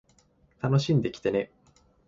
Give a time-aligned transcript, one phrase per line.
[0.61, 1.51] 楽しんできてね